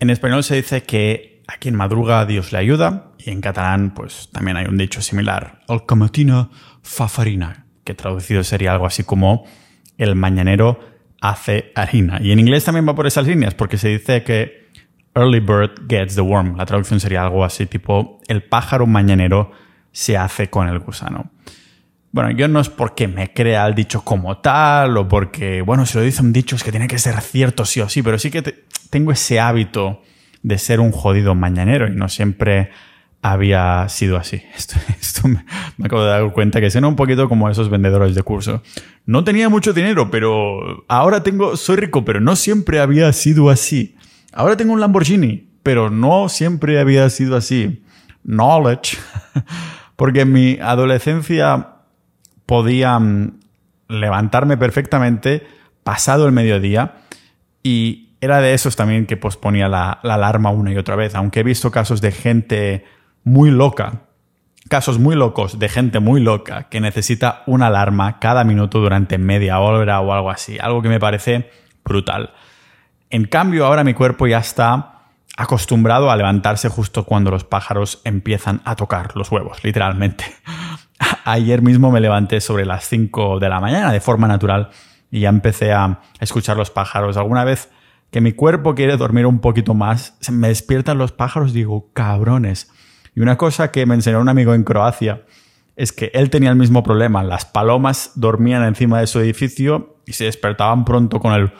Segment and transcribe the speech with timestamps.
[0.00, 4.30] En español se dice que a quien madruga Dios le ayuda y en catalán pues
[4.32, 6.48] también hay un dicho similar, el camatina
[6.82, 9.44] fa farina, que traducido sería algo así como
[9.98, 10.80] el mañanero
[11.20, 12.18] hace harina.
[12.22, 14.70] Y en inglés también va por esas líneas porque se dice que
[15.14, 16.56] early bird gets the worm.
[16.56, 19.52] La traducción sería algo así tipo el pájaro mañanero
[19.92, 21.30] se hace con el gusano.
[22.10, 25.98] Bueno, yo no es porque me crea el dicho como tal o porque, bueno, si
[25.98, 28.30] lo dice un dicho es que tiene que ser cierto sí o sí, pero sí
[28.30, 30.02] que tengo ese hábito
[30.42, 32.70] de ser un jodido mañanero y no siempre
[33.22, 34.42] había sido así.
[35.00, 35.44] Esto, me,
[35.82, 38.62] acabo de dar cuenta que suena un poquito como esos vendedores de curso.
[39.06, 43.96] No tenía mucho dinero, pero ahora tengo, soy rico, pero no siempre había sido así.
[44.32, 47.82] Ahora tengo un Lamborghini, pero no siempre había sido así.
[48.24, 48.98] Knowledge.
[49.96, 51.68] Porque en mi adolescencia
[52.46, 53.38] podía mm,
[53.88, 55.46] levantarme perfectamente
[55.82, 56.94] pasado el mediodía
[57.62, 61.42] y era de esos también que posponía la, alarma una y otra vez, aunque he
[61.42, 62.84] visto casos de gente
[63.24, 64.02] muy loca,
[64.68, 69.58] casos muy locos de gente muy loca que necesita una alarma cada minuto durante media
[69.60, 71.50] hora o algo así, algo que me parece
[71.84, 72.34] brutal.
[73.08, 75.00] En cambio, ahora mi cuerpo ya está
[75.36, 80.26] acostumbrado a levantarse justo cuando los pájaros empiezan a tocar los huevos, literalmente.
[81.24, 84.68] Ayer mismo me levanté sobre las 5 de la mañana de forma natural
[85.10, 87.16] y ya empecé a escuchar los pájaros.
[87.16, 87.70] Alguna vez
[88.10, 92.70] que mi cuerpo quiere dormir un poquito más, se me despiertan los pájaros, digo, cabrones.
[93.14, 95.24] Y una cosa que me enseñó un amigo en Croacia
[95.76, 97.22] es que él tenía el mismo problema.
[97.22, 101.52] Las palomas dormían encima de su edificio y se despertaban pronto con el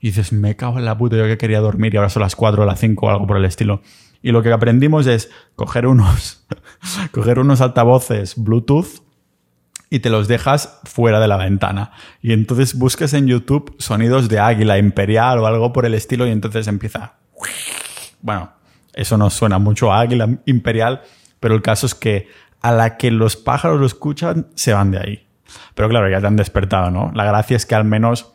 [0.00, 2.36] y dices, me cago en la puta, yo que quería dormir y ahora son las
[2.36, 3.82] 4 o las 5 o algo por el estilo.
[4.22, 6.46] Y lo que aprendimos es coger unos,
[7.12, 9.02] coger unos altavoces Bluetooth
[9.90, 11.92] y te los dejas fuera de la ventana.
[12.20, 16.30] Y entonces busques en YouTube sonidos de águila imperial o algo por el estilo y
[16.30, 17.14] entonces empieza.
[18.20, 18.52] Bueno,
[18.92, 21.02] eso no suena mucho a águila imperial,
[21.40, 22.28] pero el caso es que
[22.60, 25.26] a la que los pájaros lo escuchan, se van de ahí.
[25.74, 27.12] Pero claro, ya te han despertado, ¿no?
[27.14, 28.32] La gracia es que al menos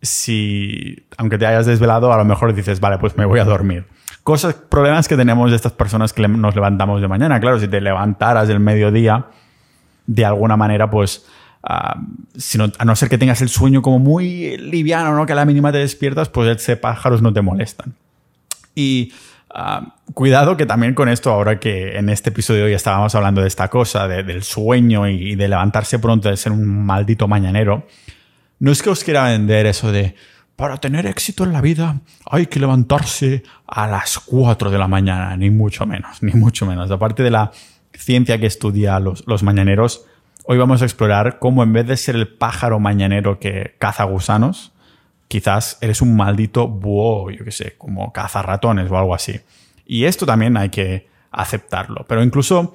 [0.00, 3.86] si, aunque te hayas desvelado, a lo mejor dices, vale, pues me voy a dormir
[4.26, 7.38] cosas, problemas que tenemos de estas personas que nos levantamos de mañana.
[7.38, 9.26] Claro, si te levantaras del mediodía,
[10.06, 11.26] de alguna manera, pues,
[11.62, 12.00] ah,
[12.78, 15.26] a no ser que tengas el sueño como muy liviano, ¿no?
[15.26, 17.94] Que a la mínima te despiertas, pues ese pájaros no te molestan.
[18.74, 19.12] Y
[19.54, 23.48] ah, cuidado que también con esto, ahora que en este episodio ya estábamos hablando de
[23.48, 27.86] esta cosa, del sueño y de levantarse pronto, de ser un maldito mañanero,
[28.58, 30.14] no es que os quiera vender eso de
[30.56, 35.36] para tener éxito en la vida hay que levantarse a las 4 de la mañana,
[35.36, 36.90] ni mucho menos, ni mucho menos.
[36.90, 37.52] Aparte de la
[37.98, 40.06] ciencia que estudia los, los mañaneros,
[40.44, 44.72] hoy vamos a explorar cómo en vez de ser el pájaro mañanero que caza gusanos,
[45.28, 49.40] quizás eres un maldito búho, yo qué sé, como caza ratones o algo así.
[49.84, 52.04] Y esto también hay que aceptarlo.
[52.08, 52.74] Pero incluso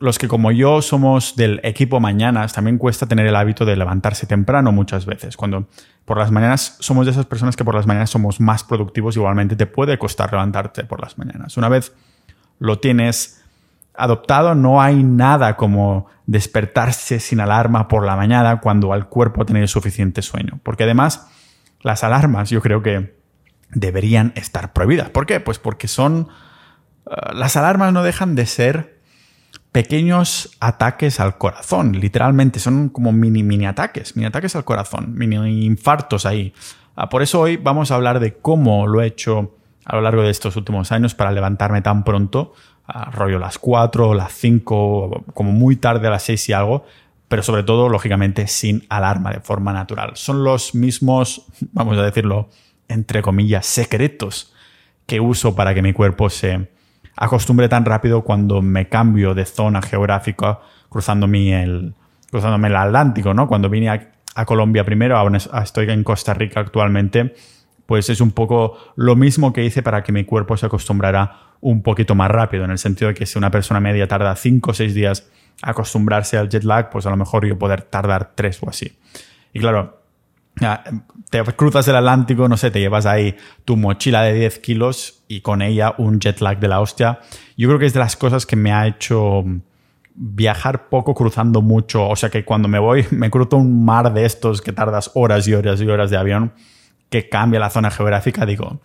[0.00, 4.26] los que como yo somos del equipo mañanas, también cuesta tener el hábito de levantarse
[4.26, 5.36] temprano muchas veces.
[5.36, 5.66] Cuando
[6.04, 9.56] por las mañanas somos de esas personas que por las mañanas somos más productivos, igualmente
[9.56, 11.56] te puede costar levantarte por las mañanas.
[11.56, 11.92] Una vez
[12.60, 13.37] lo tienes
[13.98, 19.46] adoptado, no hay nada como despertarse sin alarma por la mañana cuando al cuerpo ha
[19.46, 20.60] tenido suficiente sueño.
[20.62, 21.28] Porque además,
[21.82, 23.18] las alarmas yo creo que
[23.70, 25.10] deberían estar prohibidas.
[25.10, 25.40] ¿Por qué?
[25.40, 26.28] Pues porque son...
[27.10, 28.98] Eh, las alarmas no dejan de ser
[29.72, 35.64] pequeños ataques al corazón, literalmente, son como mini, mini ataques, mini ataques al corazón, mini
[35.64, 36.54] infartos ahí.
[36.96, 40.22] Ah, por eso hoy vamos a hablar de cómo lo he hecho a lo largo
[40.22, 42.54] de estos últimos años para levantarme tan pronto,
[42.88, 46.84] a rollo las 4, las 5, como muy tarde a las 6 y algo,
[47.28, 50.12] pero sobre todo, lógicamente, sin alarma, de forma natural.
[50.14, 52.48] Son los mismos, vamos a decirlo,
[52.88, 54.52] entre comillas, secretos
[55.06, 56.68] que uso para que mi cuerpo se,
[57.18, 61.94] acostumbré tan rápido cuando me cambio de zona geográfica cruzándome el,
[62.30, 63.48] cruzándome el Atlántico, ¿no?
[63.48, 64.12] Cuando vine a,
[64.46, 67.34] Colombia primero, ahora estoy en Costa Rica actualmente,
[67.86, 71.82] pues es un poco lo mismo que hice para que mi cuerpo se acostumbrara un
[71.82, 74.74] poquito más rápido, en el sentido de que si una persona media tarda 5 o
[74.74, 75.28] 6 días
[75.62, 78.96] acostumbrarse al jet lag, pues a lo mejor yo poder tardar 3 o así.
[79.52, 80.02] Y claro,
[81.30, 85.40] te cruzas el Atlántico, no sé, te llevas ahí tu mochila de 10 kilos y
[85.40, 87.20] con ella un jet lag de la hostia.
[87.56, 89.44] Yo creo que es de las cosas que me ha hecho
[90.14, 92.08] viajar poco cruzando mucho.
[92.08, 95.46] O sea que cuando me voy, me cruzo un mar de estos que tardas horas
[95.48, 96.52] y horas y horas de avión,
[97.08, 98.80] que cambia la zona geográfica, digo,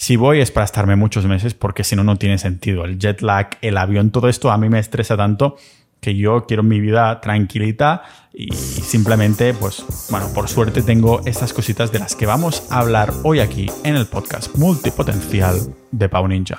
[0.00, 2.86] si voy es para estarme muchos meses porque si no, no tiene sentido.
[2.86, 5.58] El jet lag, el avión, todo esto a mí me estresa tanto
[6.00, 8.02] que yo quiero mi vida tranquilita
[8.32, 13.12] y simplemente, pues, bueno, por suerte tengo estas cositas de las que vamos a hablar
[13.24, 15.58] hoy aquí en el podcast multipotencial
[15.90, 16.56] de Pau Ninja.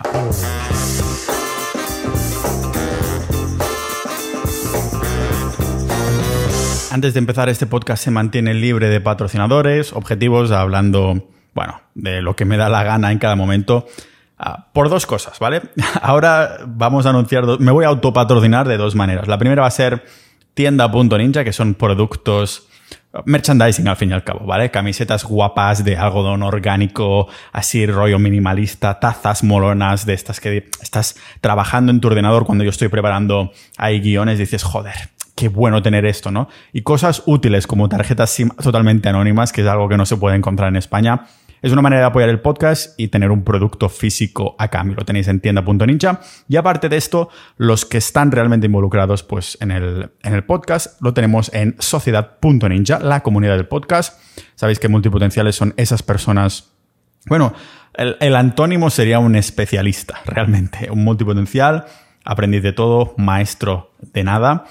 [6.92, 12.36] Antes de empezar, este podcast se mantiene libre de patrocinadores, objetivos, hablando, bueno, de lo
[12.36, 13.88] que me da la gana en cada momento.
[14.38, 15.62] Ah, por dos cosas, ¿vale?
[16.02, 19.28] Ahora vamos a anunciar, me voy a autopatrocinar de dos maneras.
[19.28, 20.06] La primera va a ser
[20.54, 22.68] tienda.ninja, que son productos
[23.26, 24.72] merchandising al fin y al cabo, ¿vale?
[24.72, 31.92] Camisetas guapas de algodón orgánico, así rollo minimalista, tazas molonas de estas que estás trabajando
[31.92, 34.96] en tu ordenador cuando yo estoy preparando ahí guiones, dices, joder,
[35.36, 36.48] qué bueno tener esto, ¿no?
[36.72, 40.70] Y cosas útiles como tarjetas totalmente anónimas, que es algo que no se puede encontrar
[40.70, 41.26] en España.
[41.62, 44.96] Es una manera de apoyar el podcast y tener un producto físico a cambio.
[44.96, 46.20] Lo tenéis en tienda.ninja.
[46.48, 51.00] Y aparte de esto, los que están realmente involucrados pues, en, el, en el podcast
[51.02, 54.20] lo tenemos en sociedad.ninja, la comunidad del podcast.
[54.56, 56.72] Sabéis que multipotenciales son esas personas.
[57.28, 57.54] Bueno,
[57.94, 60.90] el, el antónimo sería un especialista, realmente.
[60.90, 61.86] Un multipotencial,
[62.26, 64.66] aprendiz de todo, maestro de nada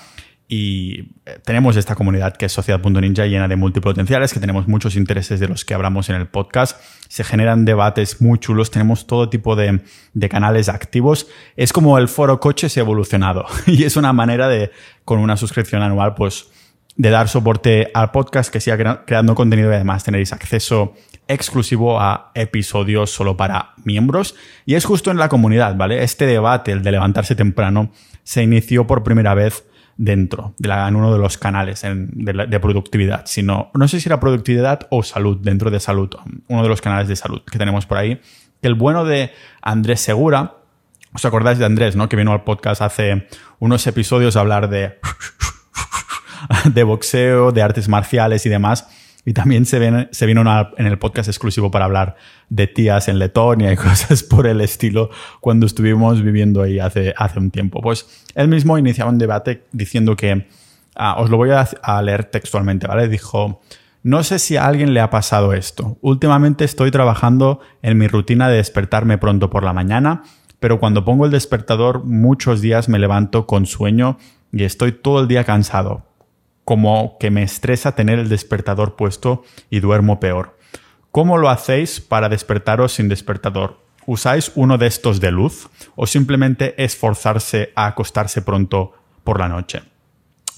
[0.53, 5.39] y eh, tenemos esta comunidad que es Sociedad.ninja llena de multipotenciales, que tenemos muchos intereses
[5.39, 6.83] de los que hablamos en el podcast.
[7.07, 9.81] Se generan debates muy chulos, tenemos todo tipo de,
[10.13, 11.29] de canales activos.
[11.55, 14.73] Es como el foro coches evolucionado y es una manera de,
[15.05, 16.49] con una suscripción anual, pues
[16.97, 20.95] de dar soporte al podcast, que siga creando contenido y además tenéis acceso
[21.29, 24.35] exclusivo a episodios solo para miembros.
[24.67, 26.03] Y es justo en la comunidad, ¿vale?
[26.03, 27.93] Este debate, el de levantarse temprano,
[28.25, 29.70] se inició por primera vez
[30.03, 34.19] dentro, de la, en uno de los canales de, productividad, sino, no sé si era
[34.19, 36.09] productividad o salud, dentro de salud,
[36.49, 38.19] uno de los canales de salud que tenemos por ahí.
[38.63, 39.31] El bueno de
[39.61, 40.55] Andrés Segura,
[41.13, 42.09] ¿os acordáis de Andrés, no?
[42.09, 44.99] Que vino al podcast hace unos episodios a hablar de,
[46.73, 48.89] de boxeo, de artes marciales y demás
[49.31, 50.43] y también se, se vino
[50.77, 52.17] en el podcast exclusivo para hablar
[52.49, 57.39] de tías en Letonia y cosas por el estilo cuando estuvimos viviendo ahí hace, hace
[57.39, 57.81] un tiempo.
[57.81, 60.49] Pues él mismo iniciaba un debate diciendo que,
[60.97, 63.07] ah, os lo voy a, a leer textualmente, ¿vale?
[63.07, 63.61] Dijo,
[64.03, 65.97] no sé si a alguien le ha pasado esto.
[66.01, 70.25] Últimamente estoy trabajando en mi rutina de despertarme pronto por la mañana,
[70.59, 74.19] pero cuando pongo el despertador muchos días me levanto con sueño
[74.51, 76.10] y estoy todo el día cansado
[76.65, 80.57] como que me estresa tener el despertador puesto y duermo peor.
[81.11, 83.81] ¿Cómo lo hacéis para despertaros sin despertador?
[84.07, 88.93] ¿Usáis uno de estos de luz o simplemente esforzarse a acostarse pronto
[89.25, 89.83] por la noche?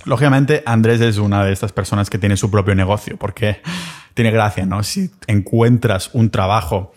[0.05, 3.63] Lógicamente, Andrés es una de estas personas que tiene su propio negocio, porque
[4.15, 4.83] tiene gracia, ¿no?
[4.83, 6.93] Si encuentras un trabajo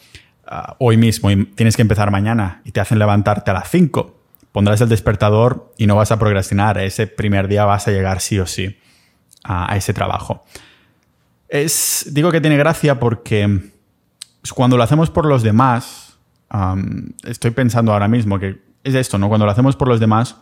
[0.45, 4.19] ah, hoy mismo y tienes que empezar mañana y te hacen levantarte a las 5,
[4.51, 6.77] pondrás el despertador y no vas a procrastinar.
[6.79, 8.77] Ese primer día vas a llegar sí o sí
[9.45, 10.43] a, ese trabajo.
[11.47, 13.71] Es, digo que tiene gracia porque
[14.41, 16.17] pues, cuando lo hacemos por los demás,
[17.23, 19.27] estoy pensando ahora mismo que es esto, ¿no?
[19.27, 20.37] Cuando lo hacemos por los demás,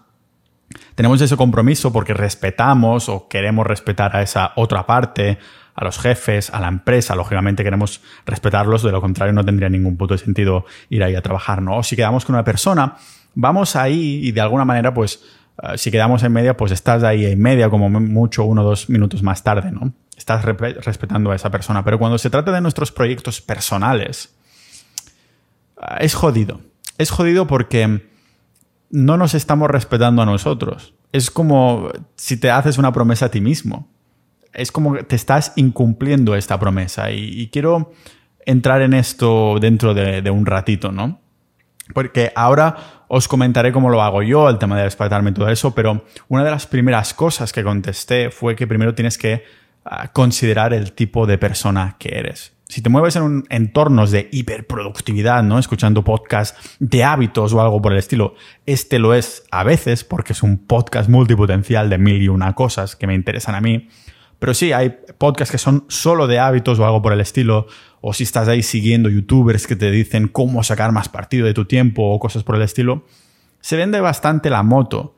[0.95, 5.39] tenemos ese compromiso porque respetamos o queremos respetar a esa otra parte,
[5.75, 9.97] a los jefes, a la empresa, lógicamente queremos respetarlos, de lo contrario no tendría ningún
[9.97, 11.77] puto sentido ir ahí a trabajar, ¿no?
[11.77, 12.95] O si quedamos con una persona,
[13.33, 15.23] vamos ahí y de alguna manera pues
[15.57, 18.89] Ah, si quedamos en media, pues estás ahí en media, como mucho uno o dos
[18.89, 19.93] minutos más tarde, ¿no?
[20.17, 21.83] Estás respetando a esa persona.
[21.83, 24.35] Pero cuando se trata de nuestros proyectos personales,
[25.77, 26.61] ah, es jodido.
[26.97, 28.09] Es jodido porque
[28.89, 30.93] no nos estamos respetando a nosotros.
[31.11, 33.87] Es como si te haces una promesa a ti mismo.
[34.53, 37.11] Es como que te estás incumpliendo esta promesa.
[37.11, 37.91] Y, quiero
[38.45, 41.22] entrar en esto dentro de, de un ratito, ¿no?
[41.93, 45.75] Porque ahora os comentaré cómo lo hago yo, el tema de despertarme y todo eso,
[45.75, 49.43] pero una de las primeras cosas que contesté fue que primero tienes que
[49.83, 52.53] ah, considerar el tipo de persona que eres.
[52.73, 55.59] Si te mueves en un entornos de hiperproductividad, ¿no?
[55.59, 58.33] Escuchando podcasts de hábitos o algo por el estilo,
[58.65, 62.95] este lo es a veces porque es un podcast multipotencial de mil y una cosas
[62.95, 63.89] que me interesan a mí.
[64.39, 67.67] Pero sí, hay podcasts que son solo de hábitos o algo por el estilo,
[68.05, 71.63] o si estás ahí siguiendo youtubers que te dicen cómo sacar más partido de tu
[71.63, 73.05] tiempo o cosas por el estilo,
[73.61, 75.15] se vende bastante la moto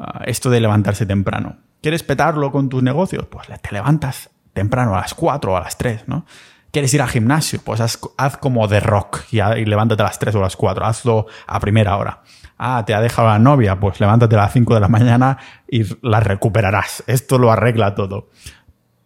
[0.00, 1.58] ah, esto de levantarse temprano.
[1.80, 3.26] ¿Quieres petarlo con tus negocios?
[3.26, 6.26] Pues te levantas temprano a las 4 o a las 3, ¿no?
[6.72, 7.60] ¿Quieres ir al gimnasio?
[7.62, 7.98] Pues haz,
[8.40, 10.84] como de rock y, y, levántate a las 3 o a las 4.
[10.84, 12.22] Hazlo a primera hora.
[12.58, 13.78] Ah, te ha dejado la novia.
[13.78, 15.38] Pues levántate a las 5 de la mañana
[15.68, 17.04] y la recuperarás.
[17.06, 18.28] Esto lo arregla todo.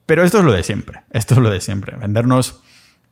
[0.06, 1.02] Pero esto es lo de siempre.
[1.10, 1.94] Esto es lo de siempre.
[1.98, 2.62] Vendernos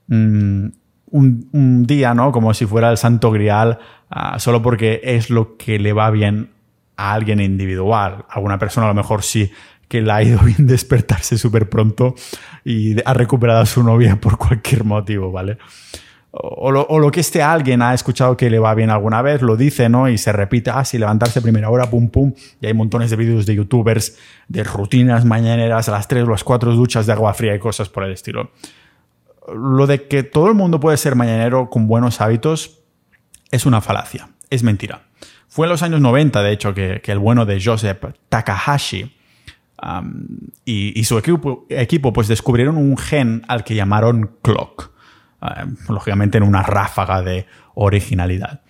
[0.08, 0.68] Mm,
[1.10, 2.32] un, día, ¿no?
[2.32, 3.78] Como si fuera el santo grial,
[4.10, 6.50] ah, solo porque es lo que le va bien
[6.96, 8.24] a alguien individual.
[8.28, 9.50] Alguna persona a lo mejor sí
[9.88, 12.14] que le ha ido bien despertarse súper pronto
[12.64, 15.58] y ha recuperado a su novia por cualquier motivo, ¿vale?
[16.38, 19.88] O lo, que este alguien ha escuchado que le va bien alguna vez, lo dice,
[19.88, 20.06] ¿no?
[20.10, 22.34] Y se repite, ah, sí, levantarse primera hora, pum, pum.
[22.60, 26.44] Y hay montones de vídeos de youtubers de rutinas mañaneras a las 3 o las
[26.44, 28.50] 4 duchas de agua fría y cosas por el estilo.
[29.54, 32.80] Lo de que todo el mundo puede ser mañanero con buenos hábitos
[33.50, 35.02] es una falacia, es mentira.
[35.48, 39.16] Fue en los años 90, de hecho, que, el bueno de Joseph Takahashi
[40.64, 44.90] y, su equipo, pues descubrieron un gen al que llamaron clock.
[45.88, 48.62] lógicamente en una ráfaga de originalidad.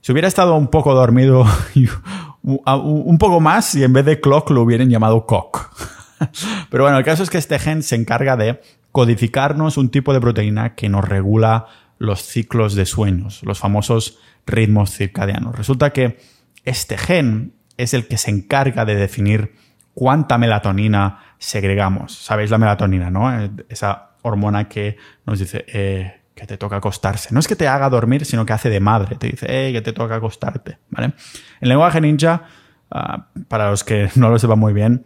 [0.00, 1.46] Si hubiera estado un poco dormido
[2.42, 5.70] un poco más y en vez de clock lo hubieran llamado cock.
[6.70, 8.60] Pero bueno, el caso es que este gen se encarga de
[8.92, 11.66] codificarnos un tipo de proteína que nos regula
[11.98, 15.56] los ciclos de sueños, los famosos ritmos circadianos.
[15.56, 16.18] Resulta que
[16.64, 19.54] este gen es el que se encarga de definir
[19.94, 22.14] cuánta melatonina segregamos.
[22.14, 23.32] Sabéis la melatonina, ¿no?
[23.32, 24.96] Eh, esa hormona que
[25.26, 27.32] nos dice eh, que te toca acostarse.
[27.32, 29.16] No es que te haga dormir, sino que hace de madre.
[29.16, 31.12] Te dice, eh, que te toca acostarte, ¿vale?
[31.60, 32.44] En lenguaje ninja,
[32.90, 35.04] ah, para los que no lo sepan muy bien,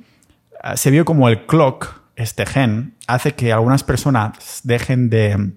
[0.62, 5.52] ah, se vio como el clock, este gen, hace que algunas personas dejen de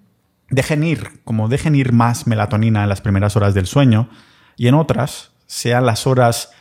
[0.49, 4.09] dejen ir, como dejen ir más melatonina en las primeras horas del sueño
[4.57, 6.51] y en otras sean las horas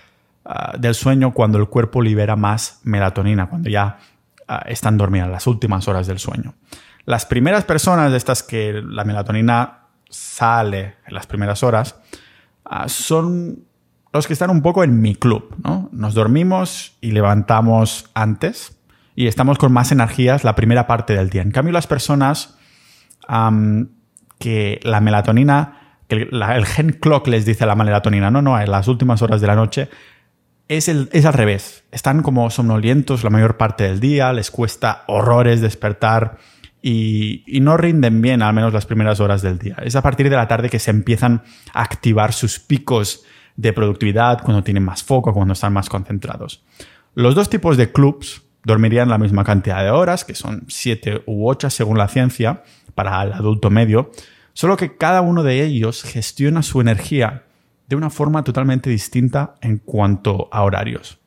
[0.45, 3.99] ah, del sueño cuando el cuerpo libera más melatonina, cuando ya
[4.47, 6.55] ah, están dormidas, las últimas horas del sueño.
[7.05, 11.97] Las primeras personas de estas que la melatonina sale en las primeras horas
[12.65, 13.65] ah, son
[14.13, 15.89] los que están un poco en mi club, ¿no?
[15.93, 18.78] Nos dormimos y levantamos antes
[19.19, 21.43] y estamos con más energías la primera parte del día.
[21.43, 22.57] En cambio, las personas
[24.39, 28.87] que la melatonina, que el, gen clock les dice la melatonina, no, no, en las
[28.87, 29.89] últimas horas de la noche,
[30.69, 31.83] es, el, es al revés.
[31.91, 36.39] Están como somnolientos la mayor parte del día, les cuesta horrores despertar
[36.81, 39.79] y, y, no rinden bien, al menos las primeras horas del día.
[39.83, 41.43] Es a partir de la tarde que se empiezan
[41.75, 43.25] a activar sus picos
[43.57, 46.63] de productividad, cuando tienen más foco, cuando están más concentrados.
[47.17, 51.49] Los dos tipos de clubs dormirían la misma cantidad de horas, que son 7 u
[51.49, 52.63] 8 según la ciencia,
[52.95, 54.13] para el adulto medio,
[54.53, 57.45] solo que cada uno de ellos gestiona su energía
[57.89, 61.19] de una forma totalmente distinta en cuanto a horarios.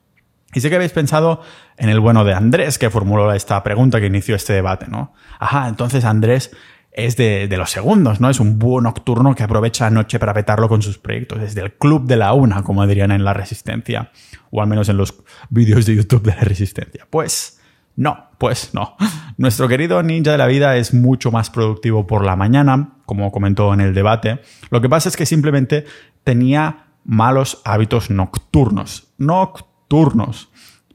[0.54, 1.40] Y sé que habéis pensado
[1.76, 5.12] en el bueno de Andrés, que formuló esta pregunta que inició este debate, ¿no?
[5.40, 6.52] Ajá, entonces Andrés
[6.92, 8.28] es de, los segundos, ¿no?
[8.28, 11.40] Es un búho nocturno que aprovecha la noche para petarlo con sus proyectos.
[11.42, 14.10] Es del club de la una, como dirían en la Resistencia,
[14.50, 15.14] o al menos en los
[15.48, 17.06] vídeos de YouTube de la Resistencia.
[17.08, 17.60] Pues
[17.96, 18.96] no, pues no.
[19.38, 23.72] Nuestro querido ninja de la vida es mucho más productivo por la mañana, como comentó
[23.72, 24.40] en el debate.
[24.70, 25.86] Lo que pasa es que simplemente
[26.24, 29.14] tenía malos hábitos nocturnos.
[29.16, 30.50] Nocturnos.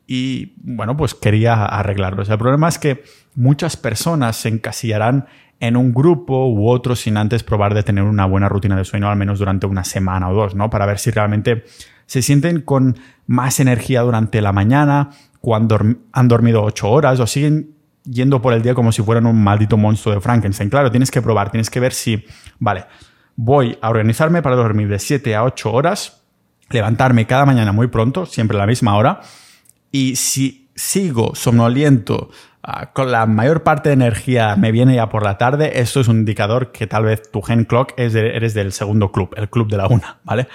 [0.06, 2.30] Y bueno, pues quería arreglarlos.
[2.30, 3.04] El problema es que
[3.36, 5.28] muchas personas se encasillarán
[5.60, 9.10] en un grupo u otro sin antes probar de tener una buena rutina de sueño,
[9.10, 10.70] al menos durante una semana o dos, ¿no?
[10.70, 11.64] Para ver si realmente
[12.06, 15.10] se sienten con más energía durante la mañana,
[15.42, 15.80] cuando
[16.12, 17.72] han dormido ocho horas o siguen
[18.04, 20.70] yendo por el día como si fueran un maldito monstruo de Frankenstein.
[20.70, 22.24] Claro, tienes que probar, tienes que ver si,
[22.60, 22.86] vale,
[23.36, 26.24] voy a organizarme para dormir de 7 a 8 horas,
[26.70, 29.22] levantarme cada mañana muy pronto, siempre a la misma hora,
[29.92, 32.30] y si sigo somnoliento,
[32.94, 36.18] con la mayor parte de energía me viene ya por la tarde, esto es un
[36.18, 39.78] indicador que tal vez tu gen clock es eres del segundo club, el club de
[39.78, 40.48] la una, ¿vale?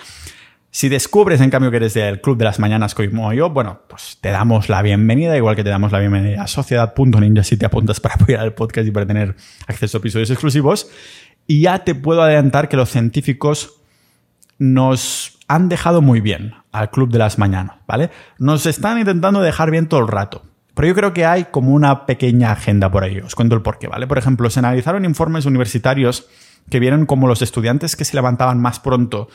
[0.74, 4.16] Si descubres, en cambio, que eres del Club de las Mañanas como yo, bueno, pues
[4.22, 8.00] te damos la bienvenida, igual que te damos la bienvenida a Sociedad.ninja si te apuntas
[8.00, 10.90] para apoyar el podcast y para tener acceso a episodios exclusivos.
[11.46, 13.82] Y ya te puedo adelantar que los científicos
[14.58, 18.08] nos han dejado muy bien al Club de las Mañanas, ¿vale?
[18.38, 20.42] Nos están intentando dejar bien todo el rato.
[20.74, 23.18] Pero yo creo que hay como una pequeña agenda por ahí.
[23.18, 24.06] Os cuento el porqué, ¿vale?
[24.06, 26.28] Por ejemplo, se analizaron informes universitarios
[26.70, 29.28] que vieron como los estudiantes que se levantaban más pronto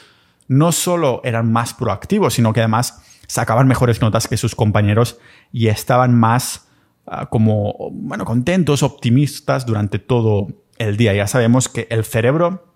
[0.48, 5.20] no solo eran más proactivos, sino que además sacaban mejores notas que sus compañeros
[5.51, 6.70] y estaban más
[7.06, 11.13] ah, como, bueno, contentos, optimistas durante todo el día.
[11.13, 12.74] Ya sabemos que el cerebro,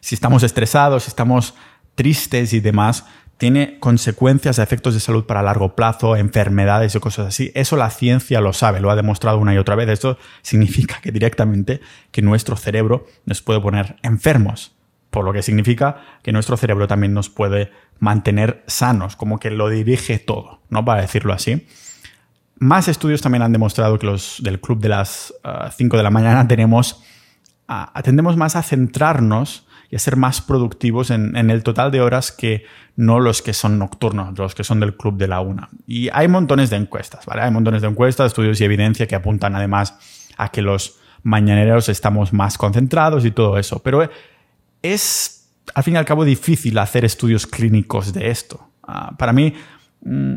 [0.00, 1.54] si estamos estresados, si estamos
[1.96, 7.50] tristes y demás, tiene consecuencias, efectos de salud para largo plazo, enfermedades y cosas así.
[7.54, 9.88] Eso la ciencia lo sabe, lo ha demostrado una y otra vez.
[9.88, 14.74] Esto significa que directamente que nuestro cerebro nos puede poner enfermos
[15.14, 19.68] por lo que significa que nuestro cerebro también nos puede mantener sanos, como que lo
[19.68, 20.84] dirige todo, ¿no?
[20.84, 21.68] Para decirlo así.
[22.58, 25.32] Más estudios también han demostrado que los del club de las
[25.76, 27.04] 5 ah, de la mañana tenemos,
[27.68, 32.64] uh, más a centrarnos y a ser más productivos en, el total de horas que
[32.96, 35.68] no los que son nocturnos, los que son del club de la una.
[35.86, 37.42] Y hay montones de encuestas, ¿vale?
[37.42, 39.94] Hay montones de encuestas, estudios y evidencia que apuntan además
[40.36, 43.84] a que los mañaneros estamos más concentrados y todo eso.
[43.84, 44.10] Pero
[44.82, 48.68] es, al fin y al cabo, difícil hacer estudios clínicos de esto.
[48.82, 49.54] Ah, para mí,
[50.02, 50.36] mm,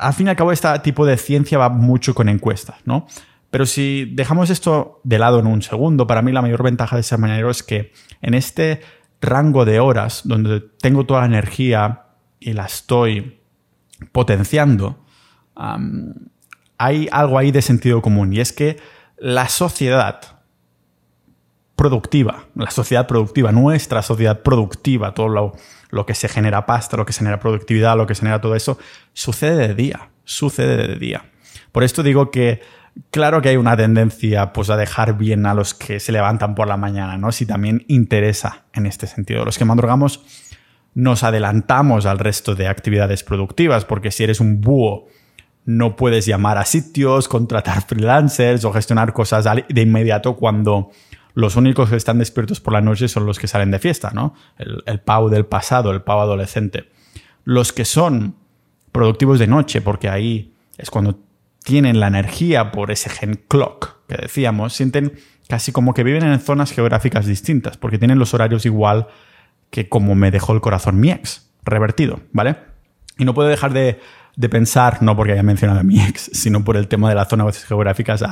[0.00, 3.06] al fin y al cabo, este tipo de ciencia va mucho con encuestas, ¿no?
[3.54, 7.04] Pero si dejamos esto de lado en un segundo, para mí la mayor ventaja de
[7.04, 8.80] ser mañanero es que en este
[9.20, 12.06] rango de horas donde tengo toda la energía
[12.40, 13.40] y la estoy
[14.10, 15.04] potenciando,
[16.78, 18.76] hay algo ahí de sentido común y es que
[19.18, 20.20] la sociedad
[21.76, 25.52] productiva, la sociedad productiva, nuestra sociedad productiva, todo lo,
[25.90, 28.56] lo, que se genera pasta, lo que se genera productividad, lo que se genera todo
[28.56, 28.78] eso,
[29.12, 31.30] sucede de día, sucede de día.
[31.70, 32.60] Por esto digo que
[33.10, 36.68] claro que hay una tendencia pues, a dejar bien a los que se levantan por
[36.68, 37.32] la mañana, ¿no?
[37.32, 39.44] Si también interesa en este sentido.
[39.44, 40.22] Los que madrugamos
[40.94, 45.08] nos adelantamos al resto de actividades productivas, porque si eres un búho,
[45.64, 50.90] no puedes llamar a sitios, contratar freelancers o gestionar cosas de inmediato cuando
[51.32, 54.34] los únicos que están despiertos por la noche son los que salen de fiesta, ¿no?
[54.56, 56.90] El, el pau del pasado, el pau adolescente.
[57.42, 58.36] Los que son
[58.92, 61.18] productivos de noche, porque ahí es cuando
[61.64, 65.14] tienen la energía por ese gen clock que decíamos, sienten
[65.48, 69.08] casi como que viven en zonas geográficas distintas, porque tienen los horarios igual
[69.70, 72.56] que como me dejó el corazón mi ex, revertido, ¿vale?
[73.18, 73.98] Y no puedo dejar de,
[74.50, 77.64] pensar, no porque haya mencionado a mi ex, sino por el tema de las zonas
[77.64, 78.22] geográficas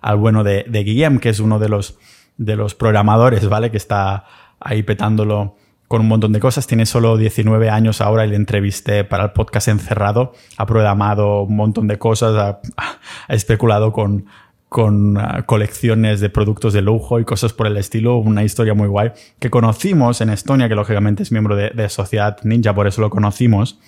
[0.00, 1.98] al bueno de, de Guillem, que es uno de los,
[2.36, 3.70] de los programadores, ¿vale?
[3.70, 4.24] Que está
[4.60, 5.56] ahí petándolo
[5.92, 6.66] con un montón de cosas.
[6.66, 10.32] Tiene solo 19 años ahora y le entrevisté para el podcast encerrado.
[10.56, 12.34] Ha programado un montón de cosas,
[12.78, 14.24] ha, especulado con,
[14.70, 18.16] con ah, colecciones de productos de lujo y cosas por el estilo.
[18.16, 22.74] Una historia muy guay que conocimos en Estonia, que lógicamente es miembro de, Sociedad Ninja,
[22.74, 23.78] por eso lo conocimos.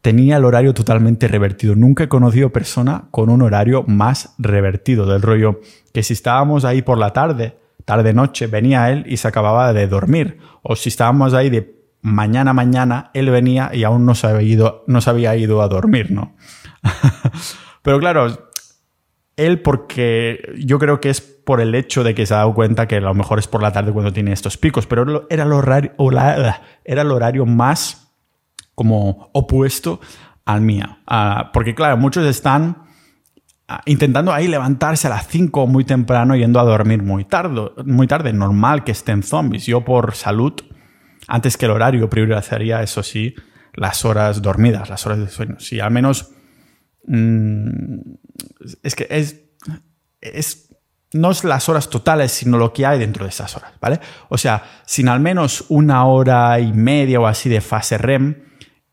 [0.00, 1.76] tenía el horario totalmente revertido.
[1.76, 5.60] Nunca he conocido persona con un horario más revertido, del rollo
[5.94, 9.86] que si estábamos ahí por la tarde, tarde noche, venía él y se acababa de
[9.86, 10.38] dormir.
[10.62, 14.84] O si estábamos ahí de mañana mañana, él venía y aún no se había ido,
[14.86, 16.34] no se había ido a dormir, ¿no?
[17.82, 18.50] Pero claro,
[19.36, 22.86] él porque yo creo que es por el hecho de que se ha dado cuenta
[22.86, 25.52] que a lo mejor es por la tarde cuando tiene estos picos, pero era el
[25.52, 25.92] horario,
[26.84, 28.14] era el horario más
[28.74, 30.00] como opuesto
[30.44, 30.98] al mío.
[31.06, 32.84] Ah, porque claro, muchos están
[33.84, 38.32] intentando ahí levantarse a las 5 muy temprano yendo a dormir muy tarde, muy tarde,
[38.32, 39.66] normal que estén zombies.
[39.66, 40.54] Yo por salud,
[41.28, 43.34] antes que el horario, priorizaría, eso sí,
[43.74, 45.60] las horas dormidas, las horas de sueño.
[45.60, 46.32] Si al menos...
[47.06, 48.00] Mm,
[48.82, 49.40] es que es,
[50.20, 50.66] es...
[51.12, 53.98] No es las horas totales, sino lo que hay dentro de esas horas, ¿vale?
[54.28, 58.44] O sea, sin al menos una hora y media o así de fase REM,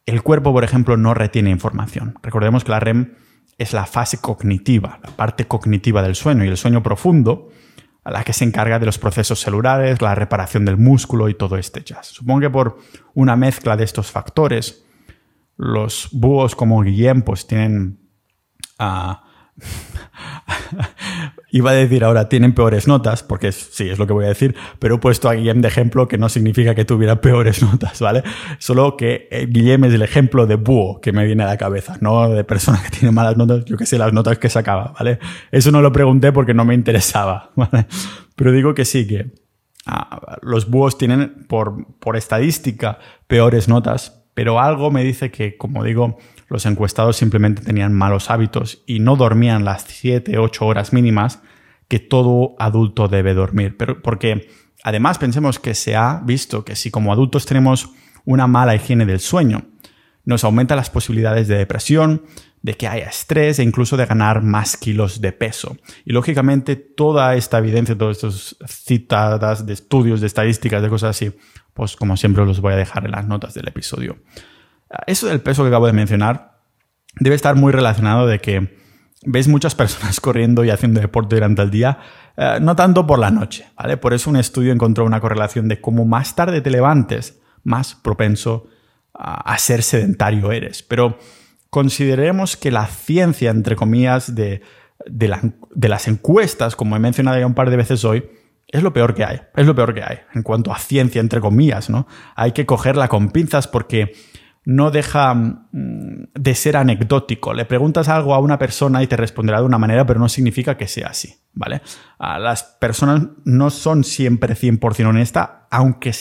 [0.07, 2.15] el cuerpo, por ejemplo, no retiene información.
[2.23, 3.13] Recordemos que la REM
[3.57, 7.49] es la fase cognitiva, la parte cognitiva del sueño y el sueño profundo,
[8.03, 11.57] a la que se encarga de los procesos celulares, la reparación del músculo y todo
[11.57, 12.07] este jazz.
[12.07, 12.77] Supongo que por
[13.13, 14.85] una mezcla de estos factores,
[15.57, 17.99] los búhos como Guillem pues tienen
[18.79, 19.26] uh,
[21.51, 24.55] Iba a decir ahora, tienen peores notas, porque sí, es lo que voy a decir,
[24.79, 28.23] pero he puesto a Guillem de ejemplo que no significa que tuviera peores notas, ¿vale?
[28.59, 31.97] Solo que eh, Guillem es el ejemplo de búho que me viene a la cabeza,
[32.01, 35.19] no de persona que tiene malas notas, yo que sé, las notas que sacaba, ¿vale?
[35.51, 37.87] Eso no lo pregunté porque no me interesaba, ¿vale?
[38.35, 39.31] Pero digo que sí, que
[39.85, 45.83] ah, los búhos tienen, por, por estadística, peores notas, pero algo me dice que, como
[45.83, 46.17] digo,
[46.47, 51.41] los encuestados simplemente tenían malos hábitos y no dormían las 7, 8 horas mínimas
[51.87, 53.75] que todo adulto debe dormir.
[53.77, 54.49] Pero porque
[54.83, 57.91] además pensemos que se ha visto que si como adultos tenemos
[58.25, 59.65] una mala higiene del sueño,
[60.25, 62.23] nos aumenta las posibilidades de depresión,
[62.61, 65.77] de que haya estrés e incluso de ganar más kilos de peso.
[66.03, 71.31] Y lógicamente toda esta evidencia, todas estas citadas de estudios, de estadísticas, de cosas así,
[71.73, 74.17] pues como siempre los voy a dejar en las notas del episodio.
[75.05, 76.59] Eso del peso que acabo de mencionar
[77.19, 78.77] debe estar muy relacionado de que
[79.25, 81.99] ves muchas personas corriendo y haciendo deporte durante el día,
[82.35, 83.97] eh, no tanto por la noche, ¿vale?
[83.97, 88.67] Por eso un estudio encontró una correlación de cómo más tarde te levantes, más propenso
[89.13, 90.83] a, ser sedentario eres.
[90.83, 91.17] Pero
[91.69, 94.61] consideremos que la ciencia, entre comillas, de,
[95.07, 98.29] de las encuestas, como he mencionado ya un par de veces hoy,
[98.67, 101.39] es lo peor que hay, es lo peor que hay en cuanto a ciencia, entre
[101.39, 102.05] comillas, ¿no?
[102.35, 104.13] Hay que cogerla con pinzas porque
[104.67, 107.53] no deja mm, de ser anecdótico.
[107.53, 110.75] Le preguntas algo a una persona y te responderá de una manera, pero no significa
[110.75, 111.81] que sea así, ¿vale?
[112.19, 116.13] Ah, las personas no son siempre 100% honestas, aunque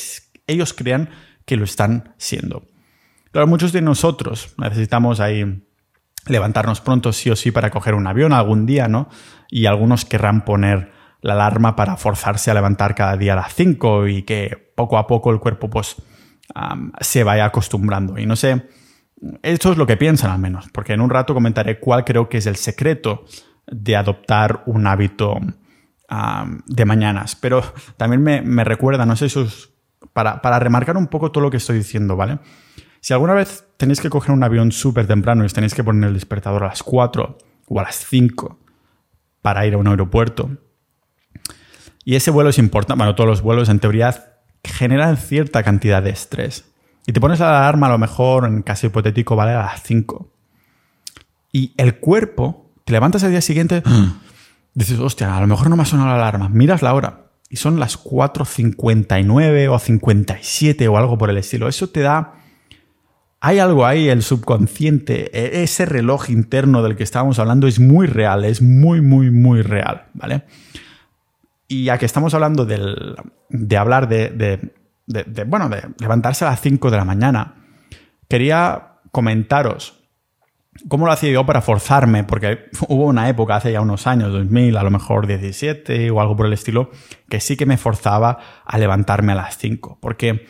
[0.46, 1.11] ellos crean
[1.44, 2.62] que lo están siendo.
[3.32, 5.66] Claro, muchos de nosotros necesitamos ahí
[6.28, 9.09] levantarnos pronto sí o sí para coger un avión algún día, ¿no?
[9.50, 14.06] Y algunos querrán poner la alarma para forzarse a levantar cada día a las 5
[14.06, 15.96] y que poco a poco el cuerpo pues
[17.00, 18.18] se vaya acostumbrando.
[18.18, 18.68] Y no sé,
[19.42, 22.38] esto es lo que piensan al menos, porque en un rato comentaré cuál creo que
[22.38, 23.24] es el secreto
[23.66, 25.38] de adoptar un hábito
[26.66, 27.37] de mañanas.
[27.37, 27.62] Pero
[27.96, 29.44] también me, recuerda, no sé si
[30.12, 32.38] para, para remarcar un poco todo lo que estoy diciendo, ¿vale?
[33.00, 36.09] Si alguna vez tenéis que coger un avión súper temprano y os tenéis que poner
[36.09, 38.59] el despertador a las 4 o a las 5
[39.42, 40.50] para ir a un aeropuerto,
[42.04, 44.36] y ese vuelo es importante, bueno, todos los vuelos en teoría
[44.68, 46.66] generan cierta cantidad de estrés.
[47.07, 50.29] Y te pones la alarma a lo mejor, en caso hipotético, vale a las 5.
[51.52, 53.83] Y el cuerpo, te levantas al día siguiente,
[54.74, 56.48] dices, hostia, a lo mejor no me ha sonado la alarma.
[56.48, 61.68] Miras la hora y son las 4.59 o 57 o algo por el estilo.
[61.68, 62.35] Eso te da
[63.40, 68.07] hay algo ahí, el subconsciente, e, ese reloj interno del que estábamos hablando es muy
[68.07, 70.42] real, es muy, muy, muy real, ¿vale?
[71.68, 74.72] Y ya que estamos hablando de hablar de,
[75.46, 77.55] bueno, de levantarse a las 5 de la mañana,
[78.29, 80.02] quería comentaros
[80.88, 84.76] cómo lo hacía yo para forzarme, porque hubo una época, hace ya unos años, 2000,
[84.76, 86.90] a lo mejor 17 o algo por el estilo,
[87.29, 90.46] que sí que me forzaba a levantarme a las 5, porque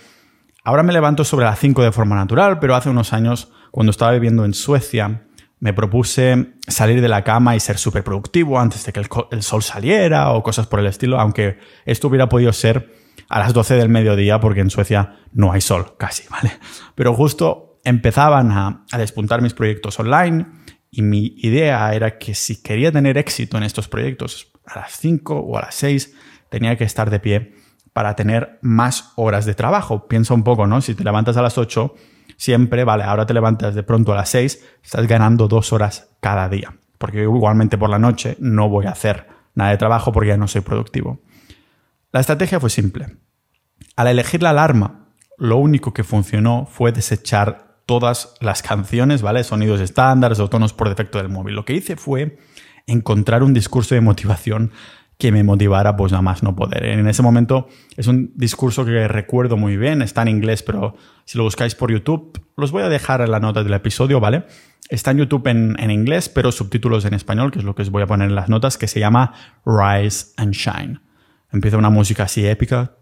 [0.67, 4.11] Ahora me levanto sobre las 5 de forma natural, pero hace unos años, cuando estaba
[4.11, 5.26] viviendo en Suecia,
[5.59, 9.63] me propuse salir de la cama y ser súper productivo antes de que el, sol
[9.63, 12.95] saliera o cosas por el estilo, aunque esto hubiera podido ser
[13.29, 16.53] a las 12 del mediodía porque en Suecia no hay sol casi, ¿vale?
[16.95, 20.47] Pero justo empezaban a, a despuntar mis proyectos online
[20.91, 25.35] y mi idea era que si quería tener éxito en estos proyectos a las 5
[25.35, 26.15] o a las 6
[26.49, 27.55] tenía que estar de pie
[27.93, 30.07] para tener más horas de trabajo.
[30.07, 30.83] Piensa un poco, ¿no?
[30.83, 31.95] Si te levantas a las 8,
[32.37, 36.49] siempre, vale, ahora te levantas de pronto a las 6, estás ganando dos horas cada
[36.49, 36.77] día.
[36.99, 40.49] Porque igualmente por la noche no voy a hacer nada de trabajo porque ya no
[40.49, 41.21] soy productivo.
[42.13, 43.17] La estrategia fue simple.
[43.97, 45.07] Al elegir la alarma,
[45.39, 49.45] lo único que funcionó fue desechar todas las canciones, ¿vale?
[49.45, 51.55] Sonidos estándares o tonos por defecto del móvil.
[51.55, 52.39] Lo que hice fue
[52.87, 54.73] encontrar un discurso de motivación
[55.19, 56.85] que me motivara pues a más no poder.
[56.85, 61.39] En ese momento es un discurso que recuerdo muy bien, está en inglés, pero si
[61.39, 64.45] lo buscáis por YouTube, los voy a dejar en la nota del episodio, ¿vale?
[64.89, 67.91] Está en YouTube en, en inglés, pero subtítulos en español, que es lo que os
[67.91, 69.33] voy a poner en las notas, que se llama
[69.65, 71.01] Rise and Shine.
[71.51, 72.93] Empieza una música así épica.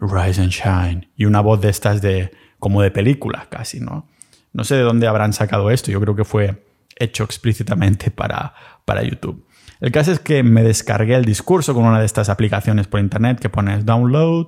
[0.00, 1.10] Rise and Shine.
[1.16, 4.08] Y una voz de estas de como de película casi, ¿no?
[4.52, 6.64] No sé de dónde habrán sacado esto, yo creo que fue
[6.96, 8.54] hecho explícitamente para,
[8.84, 9.46] para YouTube.
[9.82, 13.40] El caso es que me descargué el discurso con una de estas aplicaciones por internet
[13.40, 14.46] que pones download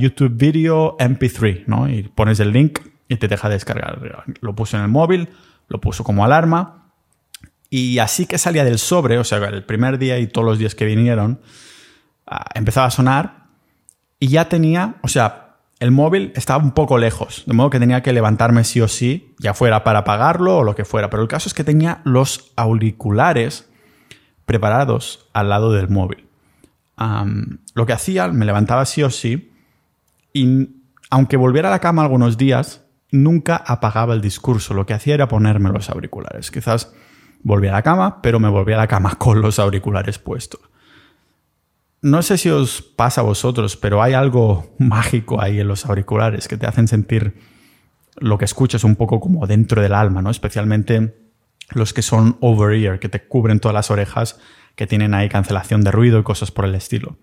[0.00, 1.90] YouTube Video MP3, ¿no?
[1.90, 3.98] Y pones el link y te deja descargar.
[4.40, 5.28] Lo puse en el móvil,
[5.68, 6.90] lo puso como alarma.
[7.68, 10.74] Y así que salía del sobre, o sea, el primer día y todos los días
[10.74, 11.42] que vinieron,
[12.26, 13.48] ah, empezaba a sonar
[14.18, 18.02] y ya tenía, o sea, el móvil estaba un poco lejos, de modo que tenía
[18.02, 21.10] que levantarme sí o sí, ya fuera para apagarlo o lo que fuera.
[21.10, 23.68] Pero el caso es que tenía los auriculares
[24.52, 26.26] preparados al lado del móvil.
[27.74, 29.50] lo que hacía, me levantaba sí o sí,
[30.34, 30.68] y
[31.08, 34.74] aunque volviera a la cama algunos días, nunca apagaba el discurso.
[34.74, 36.50] Lo que hacía era ponerme los auriculares.
[36.50, 36.92] Quizás
[37.42, 40.60] volvía a la cama, pero me volvía a la cama con los auriculares puestos.
[42.02, 46.46] No sé si os pasa a vosotros, pero hay algo mágico ahí en los auriculares
[46.46, 47.38] que te hacen sentir
[48.18, 50.28] lo que escuchas un poco como dentro del alma, ¿no?
[50.28, 51.21] Especialmente
[51.70, 54.38] los que son over-ear, que te cubren todas las orejas,
[54.74, 57.18] que tienen ahí cancelación de ruido y cosas por el estilo.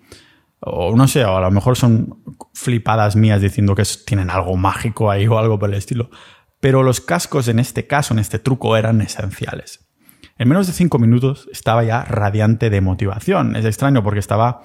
[0.61, 2.21] O no sé, o a lo mejor son
[2.53, 6.09] flipadas mías diciendo que tienen algo mágico ahí o algo por el estilo.
[6.59, 9.87] Pero los cascos en este caso, en este truco, eran esenciales.
[10.37, 13.55] En menos de cinco minutos estaba ya radiante de motivación.
[13.55, 14.63] Es extraño porque estaba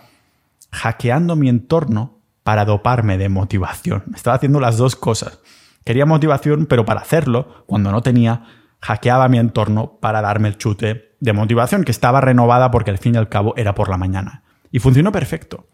[0.70, 4.04] hackeando mi entorno para doparme de motivación.
[4.14, 5.40] Estaba haciendo las dos cosas.
[5.84, 8.44] Quería motivación, pero para hacerlo, cuando no tenía,
[8.85, 13.14] hackeaba mi entorno para darme el chute de motivación, que estaba renovada porque al fin
[13.14, 14.42] y al cabo era por la mañana.
[14.70, 15.68] Y funcionó perfecto.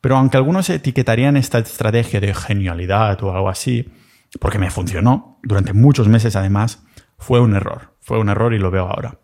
[0.00, 3.90] Pero aunque algunos etiquetarían esta estrategia de genialidad o algo así,
[4.38, 6.84] porque me funcionó, durante muchos meses además,
[7.18, 7.96] fue un error.
[8.00, 9.18] Fue un error y lo veo ahora.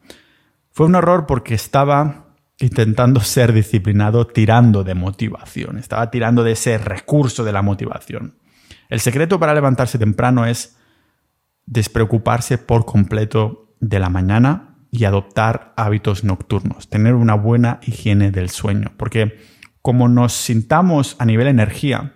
[0.72, 5.78] Fue un error porque estaba intentando ser disciplinado tirando de motivación.
[5.78, 8.38] Estaba tirando de ese recurso de la motivación.
[8.88, 10.76] El secreto para levantarse temprano es
[11.66, 18.48] despreocuparse por completo de la mañana y adoptar hábitos nocturnos, tener una buena higiene del
[18.50, 19.38] sueño, porque
[19.82, 22.14] como nos sintamos a nivel energía,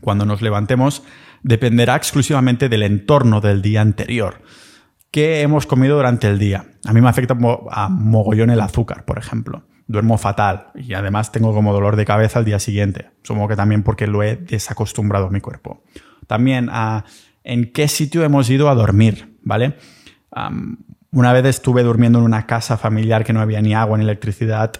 [0.00, 1.02] cuando nos levantemos,
[1.42, 4.42] dependerá exclusivamente del entorno del día anterior.
[5.10, 6.64] ¿Qué hemos comido durante el día?
[6.84, 7.36] A mí me afecta
[7.70, 9.64] a mogollón el azúcar, por ejemplo.
[9.86, 13.10] Duermo fatal y además tengo como dolor de cabeza al día siguiente.
[13.22, 15.84] Supongo que también porque lo he desacostumbrado a mi cuerpo.
[16.26, 17.04] También a
[17.44, 19.76] en qué sitio hemos ido a dormir, ¿vale?
[21.12, 24.72] una vez estuve durmiendo en una casa familiar que no había ni agua ni electricidad,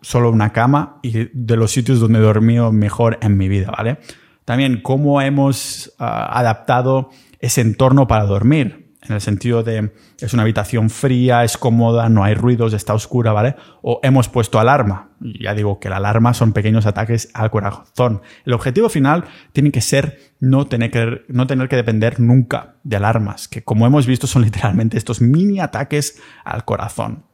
[0.00, 3.98] solo una cama y de los sitios donde he dormido mejor en mi vida, ¿vale?
[4.44, 10.42] También cómo hemos ah, adaptado ese entorno para dormir en el sentido de es una
[10.42, 13.56] habitación fría, es cómoda, no hay ruidos, está oscura, ¿vale?
[13.82, 15.10] O hemos puesto alarma.
[15.20, 18.22] Ya digo que la alarma son pequeños ataques al corazón.
[18.44, 22.96] El objetivo final tiene que ser no tener que, no tener que depender nunca de
[22.96, 27.24] alarmas, que como hemos visto son literalmente estos mini ataques al corazón.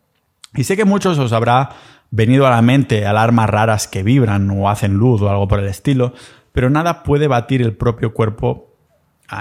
[0.55, 1.71] Y sé que muchos os habrá
[2.11, 5.67] venido a la mente alarmas raras que vibran o hacen luz o algo por el
[5.67, 6.13] estilo,
[6.53, 8.72] pero nada puede batir el propio cuerpo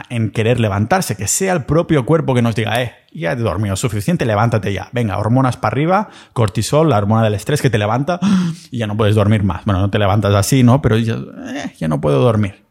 [0.10, 3.76] en querer levantarse, que sea el propio cuerpo que nos diga, eh, ya he dormido
[3.76, 4.90] suficiente, levántate ya.
[4.92, 8.20] Venga, hormonas para arriba, cortisol, la hormona del estrés que te levanta
[8.72, 9.66] y ya no puedes dormir más.
[9.66, 10.82] Bueno, no te levantas así, ¿no?
[10.82, 12.64] Pero ya, eh, ya no puedo dormir.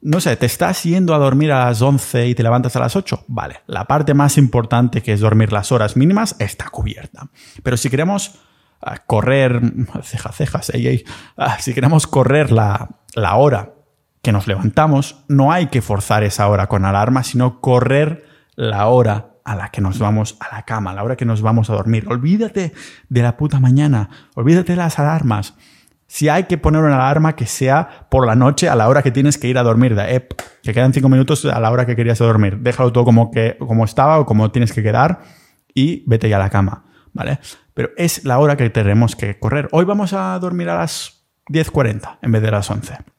[0.00, 2.94] No sé, ¿te estás yendo a dormir a las 11 y te levantas a las
[2.94, 3.24] 8?
[3.26, 7.28] Vale, la parte más importante que es dormir las horas mínimas está cubierta.
[7.62, 8.34] Pero si queremos
[8.82, 9.62] ah, correr,
[10.02, 10.72] cejas, cejas,
[11.38, 13.70] ah, si queremos correr la, la hora
[14.24, 18.24] que nos levantamos, no hay que forzar esa hora con alarma, sino correr
[18.56, 21.42] la hora a la que nos vamos a la cama, a la hora que nos
[21.42, 22.06] vamos a dormir.
[22.08, 22.72] Olvídate
[23.08, 25.54] de la puta mañana, olvídate de las alarmas.
[26.06, 29.10] Si hay que poner una alarma que sea por la noche a la hora que
[29.10, 30.26] tienes que ir a dormir, de,
[30.62, 32.58] que quedan cinco minutos a la hora que querías dormir.
[32.58, 35.20] Déjalo todo como, que, como estaba o como tienes que quedar
[35.74, 37.40] y vete ya a la cama, ¿vale?
[37.74, 39.68] Pero es la hora que tenemos que correr.
[39.72, 43.13] Hoy vamos a dormir a las 10.40 en vez de las 11.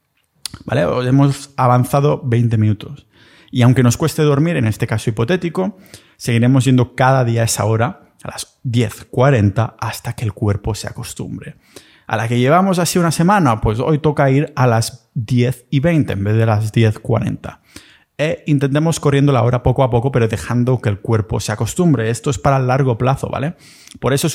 [0.65, 0.81] ¿Vale?
[1.07, 3.07] Hemos avanzado 20 minutos.
[3.51, 5.77] Y aunque nos cueste dormir, en este caso hipotético,
[6.17, 10.87] seguiremos yendo cada día a esa hora, a las 10.40, hasta que el cuerpo se
[10.87, 11.55] acostumbre.
[12.07, 15.79] A la que llevamos así una semana, pues hoy toca ir a las 10 y
[15.79, 17.59] 20 en vez de las 10.40.
[18.17, 22.09] E intentemos corriendo la hora poco a poco, pero dejando que el cuerpo se acostumbre.
[22.09, 23.55] Esto es para el largo plazo, ¿vale?
[23.99, 24.27] Por eso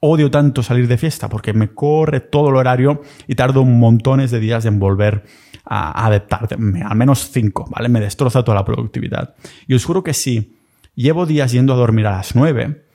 [0.00, 4.40] odio tanto salir de fiesta, porque me corre todo el horario y tardo montones de
[4.40, 5.24] días en volver
[5.66, 7.88] a adaptarme, al menos cinco, ¿vale?
[7.88, 9.34] Me destroza toda la productividad.
[9.66, 10.56] Y os juro que si
[10.94, 12.86] llevo días yendo a dormir a las 9,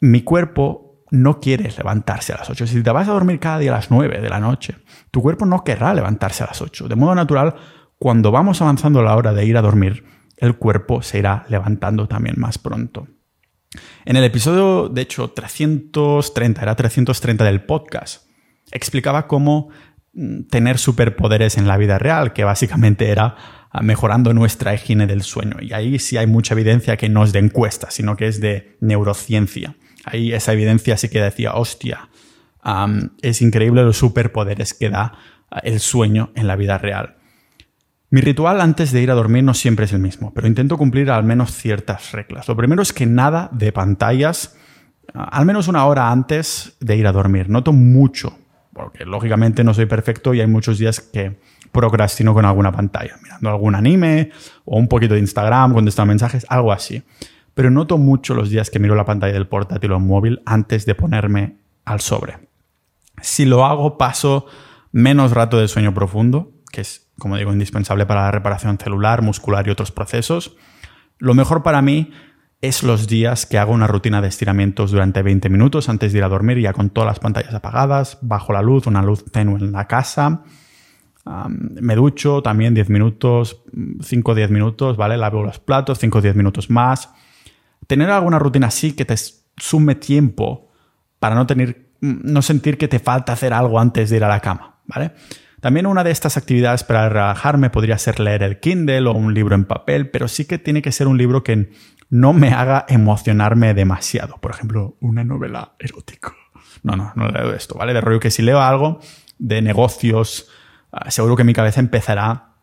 [0.00, 2.66] mi cuerpo no quiere levantarse a las 8.
[2.66, 4.76] Si te vas a dormir cada día a las 9 de la noche,
[5.10, 6.88] tu cuerpo no querrá levantarse a las 8.
[6.88, 7.54] De modo natural,
[7.98, 10.04] cuando vamos avanzando la hora de ir a dormir,
[10.36, 13.06] el cuerpo se irá levantando también más pronto.
[14.04, 18.28] En el episodio, de hecho, 330, era 330 del podcast,
[18.70, 19.70] explicaba cómo
[20.48, 23.36] tener superpoderes en la vida real, que básicamente era
[23.70, 25.56] ah, mejorando nuestra higiene del sueño.
[25.60, 28.76] Y ahí sí hay mucha evidencia que no es de encuesta, sino que es de
[28.80, 29.76] neurociencia.
[30.04, 32.08] Ahí esa evidencia sí que decía, hostia,
[33.22, 35.18] es increíble los superpoderes que da
[35.50, 37.16] ah, el sueño en la vida real.
[38.10, 41.10] Mi ritual antes de ir a dormir no siempre es el mismo, pero intento cumplir
[41.10, 42.46] al menos ciertas reglas.
[42.46, 44.56] Lo primero es que nada de pantallas,
[45.12, 47.50] ah, al menos una hora antes de ir a dormir.
[47.50, 48.43] Noto mucho
[48.74, 51.38] porque lógicamente no soy perfecto y hay muchos días que
[51.72, 54.30] procrastino con alguna pantalla, mirando algún anime
[54.64, 57.02] o un poquito de Instagram, contestando mensajes, algo así.
[57.54, 60.94] Pero noto mucho los días que miro la pantalla del portátil o móvil antes de
[60.94, 62.48] ponerme al sobre.
[63.22, 64.46] Si lo hago, paso
[64.90, 69.66] menos rato de sueño profundo, que es, como digo, indispensable para la reparación celular, muscular
[69.66, 70.56] y otros procesos.
[71.18, 72.12] Lo mejor para mí
[72.66, 76.24] es los días que hago una rutina de estiramientos durante 20 minutos antes de ir
[76.24, 79.72] a dormir, ya con todas las pantallas apagadas, bajo la luz, una luz tenue en
[79.72, 80.42] la casa.
[81.58, 83.62] me ducho también 10 minutos,
[84.00, 85.16] 5 o 10 minutos, ¿vale?
[85.16, 87.10] Lavo los platos, 5 o 10 minutos más.
[87.86, 89.14] Tener alguna rutina así que te
[89.56, 90.70] sume tiempo
[91.18, 94.40] para no tener, no sentir que te falta hacer algo antes de ir a la
[94.40, 95.12] cama, ¿vale?
[95.64, 99.54] También una de estas actividades para relajarme podría ser leer el Kindle o un libro
[99.54, 101.70] en papel, pero sí que tiene que ser un libro que
[102.10, 104.36] no me haga emocionarme demasiado.
[104.42, 106.34] Por ejemplo, una novela erótica.
[106.82, 107.94] No, no, no leo esto, ¿vale?
[107.94, 109.00] De rollo que si leo algo
[109.38, 110.50] de negocios,
[110.92, 112.56] ah, seguro que mi cabeza empezará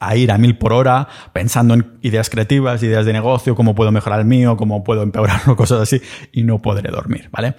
[0.00, 3.92] a ir a mil por hora pensando en ideas creativas, ideas de negocio, cómo puedo
[3.92, 6.00] mejorar el mío, cómo puedo empeorarlo, cosas así,
[6.32, 7.54] y no podré dormir, ¿vale?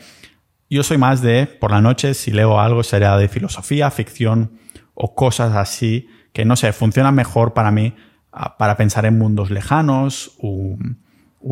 [0.72, 4.58] Yo soy más de, por la noche, si leo algo, será de filosofía, ficción
[5.00, 7.94] o cosas así que, no sé, funcionan mejor para mí
[8.32, 10.78] ah, para pensar en mundos lejanos o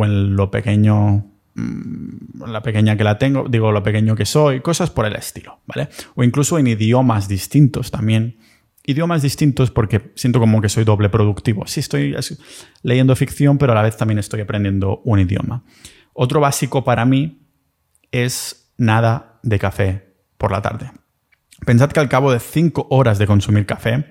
[0.03, 4.89] en lo pequeño mm, la pequeña que la tengo, digo lo pequeño que soy, cosas
[4.89, 5.89] por el estilo, ¿vale?
[6.15, 8.38] O incluso en idiomas distintos también.
[8.84, 11.65] Idiomas distintos porque siento como que soy doble productivo.
[11.67, 12.15] Sí estoy
[12.81, 15.63] leyendo ficción, pero a la vez también estoy aprendiendo un idioma.
[16.13, 17.47] Otro básico para mí
[18.12, 20.91] es nada de café por la tarde.
[21.65, 24.05] Pensad que al cabo de 5 horas de consumir café,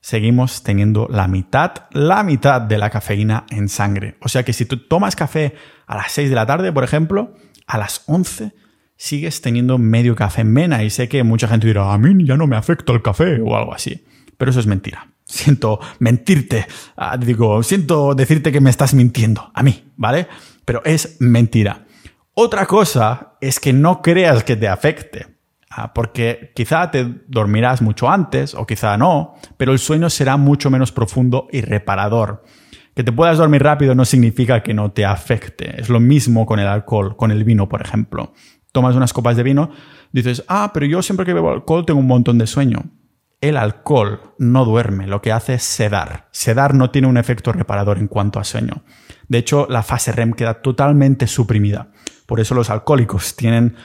[0.00, 4.16] seguimos teniendo la mitad, la mitad de la cafeína en sangre.
[4.20, 5.54] O sea que si tú tomas café
[5.86, 7.34] a las 6 de la tarde, por ejemplo,
[7.66, 8.52] a las 11
[8.96, 12.36] sigues teniendo medio café en mena y sé que mucha gente dirá, a mí ya
[12.36, 14.04] no me afecta el café o algo así.
[14.36, 15.08] Pero eso es mentira.
[15.24, 20.26] Siento mentirte, ah, digo, siento decirte que me estás mintiendo, a mí, ¿vale?
[20.64, 21.86] Pero es mentira.
[22.34, 25.39] Otra cosa es que no creas que te afecte.
[25.72, 30.68] Ah, porque quizá te dormirás mucho antes o quizá no, pero el sueño será mucho
[30.68, 32.42] menos profundo y reparador.
[32.94, 35.80] Que te puedas dormir rápido no significa que no te afecte.
[35.80, 38.34] Es lo mismo con el alcohol, con el vino, por ejemplo.
[38.72, 39.70] Tomas unas copas de vino,
[40.10, 42.82] dices, ah, pero yo siempre que bebo alcohol tengo un montón de sueño.
[43.40, 46.28] El alcohol no duerme, lo que hace es sedar.
[46.32, 48.82] Sedar no tiene un efecto reparador en cuanto a sueño.
[49.28, 51.88] De hecho, la fase REM queda totalmente suprimida.
[52.26, 53.76] Por eso los alcohólicos tienen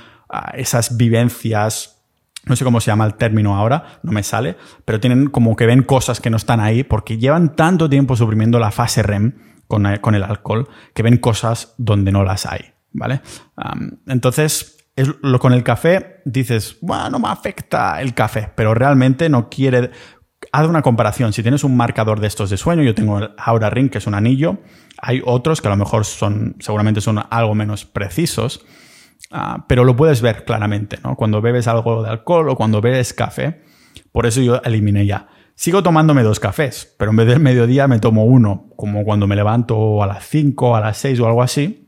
[0.53, 2.03] esas vivencias,
[2.45, 5.65] no sé cómo se llama el término ahora, no me sale, pero tienen como que
[5.65, 9.33] ven cosas que no están ahí porque llevan tanto tiempo suprimiendo la fase REM
[9.67, 13.21] con, eh, el alcohol que ven cosas donde no las hay, ¿vale?
[14.07, 19.29] entonces, es lo, con el café dices, bueno, no me afecta el café, pero realmente
[19.29, 19.91] no quiere...
[20.51, 21.33] Haz una comparación.
[21.33, 24.13] Si tienes un marcador de estos de sueño, yo tengo el Ring, que es un
[24.13, 24.59] anillo.
[25.01, 28.63] Hay otros que a lo mejor son, seguramente son algo menos precisos.
[29.32, 31.15] Ah, pero lo puedes ver claramente, ¿no?
[31.15, 33.63] Cuando bebes algo de alcohol o cuando bebes café.
[34.12, 35.28] Por eso yo eliminé ya.
[35.56, 39.36] Sigo tomándome dos cafés, pero en vez del mediodía me tomo uno, como cuando me
[39.36, 41.88] levanto a las 5, a las 6 o algo así.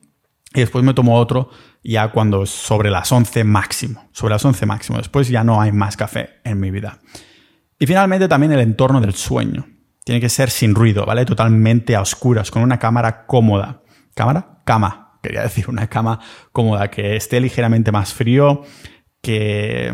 [0.54, 1.50] Y después me tomo otro
[1.84, 4.10] ya cuando sobre las 11 máximo.
[4.12, 4.98] Sobre las 11 máximo.
[4.98, 7.00] Después ya no hay más café en mi vida.
[7.78, 9.68] Y finalmente también el entorno del sueño.
[10.04, 11.26] Tiene que ser sin ruido, ¿vale?
[11.26, 13.82] Totalmente a oscuras, con una cámara cómoda.
[14.16, 14.62] ¿Cámara?
[14.64, 16.20] Cama quería decir, una cama
[16.52, 18.64] cómoda, que esté ligeramente más frío,
[19.22, 19.92] que,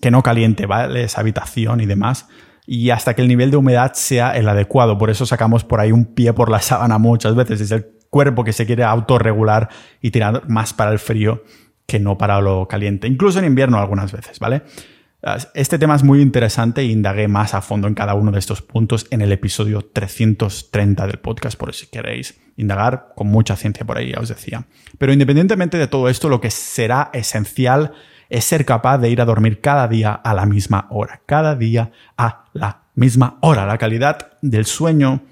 [0.00, 1.04] que no caliente, ¿vale?
[1.04, 2.28] Esa habitación y demás.
[2.66, 4.98] Y hasta que el nivel de humedad sea el adecuado.
[4.98, 7.60] Por eso sacamos por ahí un pie por la sábana muchas veces.
[7.60, 9.68] Es el cuerpo que se quiere autorregular
[10.00, 11.42] y tirar más para el frío
[11.86, 13.08] que no para lo caliente.
[13.08, 14.62] Incluso en invierno algunas veces, ¿vale?
[15.54, 18.62] Este tema es muy interesante e indagué más a fondo en cada uno de estos
[18.62, 23.98] puntos en el episodio 330 del podcast, por si queréis indagar con mucha ciencia por
[23.98, 24.66] ahí, ya os decía.
[24.96, 27.94] Pero independientemente de todo esto, lo que será esencial
[28.28, 31.90] es ser capaz de ir a dormir cada día a la misma hora, cada día
[32.16, 33.66] a la misma hora.
[33.66, 35.22] La calidad del sueño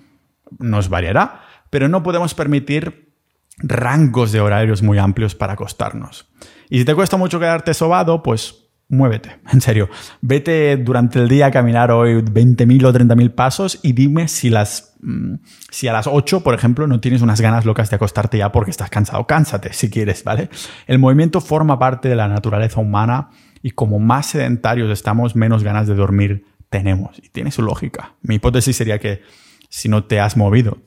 [0.59, 3.13] nos variará, pero no podemos permitir
[3.59, 6.29] rangos de horarios muy amplios para acostarnos.
[6.69, 9.89] Y si te cuesta mucho quedarte sobado, pues muévete, en serio.
[10.21, 14.97] Vete durante el día a caminar hoy 20.000 o 30.000 pasos y dime si, las,
[15.01, 15.35] mm,
[15.71, 18.71] si a las 8, por ejemplo, no tienes unas ganas locas de acostarte ya porque
[18.71, 19.27] estás cansado.
[19.27, 20.51] Cánsate si quieres, ¿vale?
[20.87, 23.31] El movimiento forma parte de la naturaleza humana
[23.63, 27.19] y como más sedentarios estamos, menos ganas de dormir tenemos.
[27.19, 28.15] Y tiene su lógica.
[28.23, 29.23] Mi hipótesis sería que
[29.69, 30.79] si no te has movido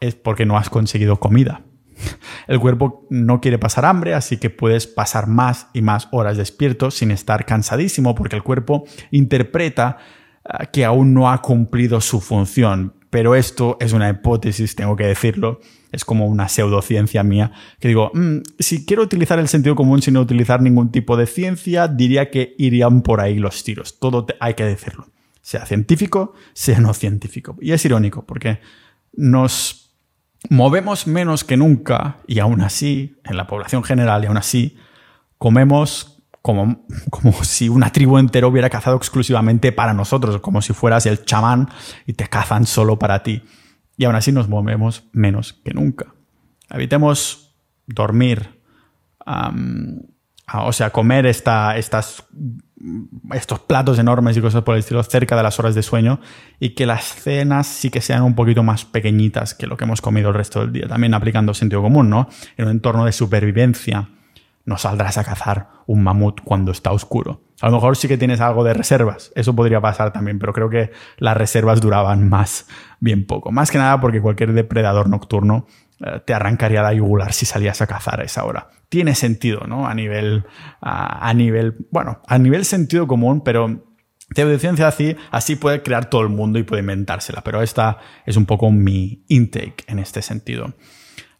[0.00, 1.62] es porque no has conseguido comida.
[2.46, 6.90] El cuerpo no quiere pasar hambre, así que puedes pasar más y más horas despierto
[6.90, 9.98] sin estar cansadísimo, porque el cuerpo interpreta
[10.44, 12.94] ah, que aún no ha cumplido su función.
[13.10, 15.60] Pero esto es una hipótesis, tengo que decirlo.
[15.92, 20.16] Es como una pseudociencia mía, que digo, mm, si quiero utilizar el sentido común sin
[20.16, 23.98] utilizar ningún tipo de ciencia, diría que irían por ahí los tiros.
[23.98, 25.06] Todo hay que decirlo.
[25.40, 27.56] Sea científico, sea no científico.
[27.60, 28.58] Y es irónico, porque
[29.14, 29.85] nos
[30.50, 34.76] movemos menos que nunca y aún así, en la población general y aún así,
[35.38, 41.06] comemos como, como si una tribu entera hubiera cazado exclusivamente para nosotros, como si fueras
[41.06, 41.68] el chamán
[42.06, 43.42] y te cazan solo para ti.
[43.96, 46.14] Y aún así nos movemos menos que nunca.
[46.70, 47.54] Evitemos
[47.86, 48.60] dormir,
[49.26, 52.24] o sea, comer esta, estas
[53.32, 56.20] estos platos enormes y cosas por el estilo cerca de las horas de sueño
[56.60, 60.00] y que las cenas sí que sean un poquito más pequeñitas que lo que hemos
[60.00, 60.86] comido el resto del día.
[60.86, 62.28] También aplicando sentido común, ¿no?
[62.56, 64.08] En un entorno de supervivencia
[64.66, 67.40] no saldrás a cazar un mamut cuando está oscuro.
[67.60, 70.68] A lo mejor sí que tienes algo de reservas, eso podría pasar también, pero creo
[70.68, 72.66] que las reservas duraban más,
[73.00, 73.52] bien poco.
[73.52, 75.66] Más que nada porque cualquier depredador nocturno
[76.24, 78.68] te arrancaría la yugular si salías a cazar a esa hora.
[78.88, 79.86] Tiene sentido, ¿no?
[79.86, 80.44] A nivel,
[80.80, 83.84] a, nivel, bueno, a nivel sentido común, pero
[84.34, 88.46] ciencia así, así puede crear todo el mundo y puede inventársela, pero esta es un
[88.46, 90.74] poco mi intake en este sentido.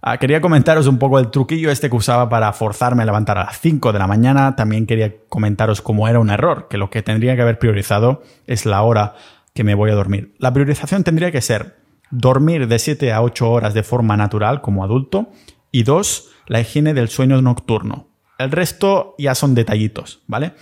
[0.00, 3.46] Ah, quería comentaros un poco el truquillo este que usaba para forzarme a levantar a
[3.46, 4.54] las 5 de la mañana.
[4.54, 8.66] También quería comentaros cómo era un error, que lo que tendría que haber priorizado es
[8.66, 9.14] la hora
[9.52, 10.34] que me voy a dormir.
[10.38, 14.84] La priorización tendría que ser dormir de 7 a 8 horas de forma natural como
[14.84, 15.30] adulto
[15.70, 18.08] y dos, la higiene del sueño nocturno.
[18.38, 20.54] El resto ya son detallitos, ¿vale?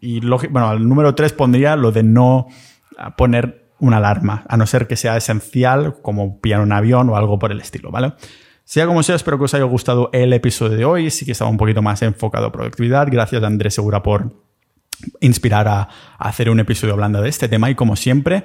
[0.00, 2.48] y bueno, el número 3 pondría lo de no
[2.96, 7.16] ah, poner una alarma, a no ser que sea esencial, como pillar un avión o
[7.16, 8.14] algo por el estilo, ¿vale?
[8.68, 11.10] Sea como sea, espero que os haya gustado el episodio de hoy.
[11.10, 13.08] Sí que estaba un poquito más enfocado a productividad.
[13.10, 14.44] Gracias a Andrés Segura por
[15.20, 15.88] inspirar a,
[16.18, 17.70] hacer un episodio hablando de este tema.
[17.70, 18.44] Y como siempre,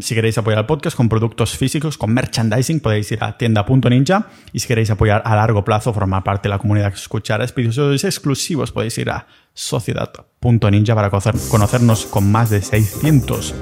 [0.00, 4.28] si queréis apoyar al podcast con productos físicos, con merchandising, podéis ir a tienda.ninja.
[4.52, 8.04] Y si queréis apoyar a largo plazo, formar parte de la comunidad que escuchará episodios
[8.04, 13.54] exclusivos, podéis ir a sociedad.ninja para conocernos con más de 600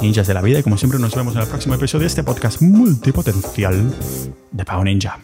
[0.00, 0.58] ninjas de la vida.
[0.58, 3.94] Y como siempre, nos vemos en el próximo episodio de este podcast multipotencial
[4.50, 5.18] de Pau Ninja.